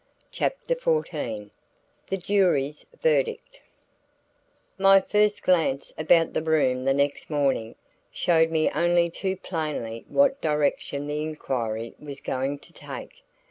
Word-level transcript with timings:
CHAPTER 0.31 0.73
XIV 0.73 1.51
THE 2.09 2.17
JURY'S 2.17 2.87
VERDICT 3.03 3.61
My 4.79 4.99
first 4.99 5.43
glance 5.43 5.93
about 5.95 6.33
the 6.33 6.41
room 6.41 6.85
the 6.85 6.93
next 6.95 7.29
morning, 7.29 7.75
showed 8.11 8.49
me 8.49 8.71
only 8.71 9.11
too 9.11 9.35
plainly 9.37 10.03
what 10.07 10.41
direction 10.41 11.05
the 11.05 11.21
inquiry 11.21 11.93
was 11.99 12.19
going 12.19 12.57
to 12.65 12.73
take. 12.73 13.21